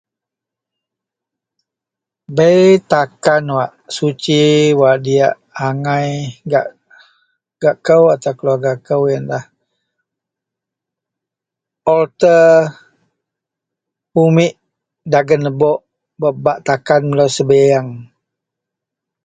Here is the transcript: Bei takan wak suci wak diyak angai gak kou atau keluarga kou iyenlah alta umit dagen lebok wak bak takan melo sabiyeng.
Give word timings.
Bei 2.35 2.57
takan 2.91 3.43
wak 3.57 3.71
suci 3.95 4.39
wak 4.79 4.95
diyak 5.05 5.35
angai 5.67 6.09
gak 7.61 7.75
kou 7.87 8.03
atau 8.15 8.33
keluarga 8.37 8.73
kou 8.87 9.03
iyenlah 9.09 9.45
alta 11.93 12.35
umit 14.23 14.53
dagen 15.11 15.41
lebok 15.47 15.79
wak 16.21 16.35
bak 16.43 16.59
takan 16.67 17.01
melo 17.09 17.25
sabiyeng. 17.35 17.89